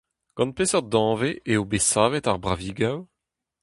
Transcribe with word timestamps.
Gant 0.37 0.55
peseurt 0.57 0.87
danvez 0.91 1.35
eo 1.51 1.61
bet 1.69 1.87
savet 1.89 2.29
ar 2.31 2.39
bravigoù? 2.43 2.99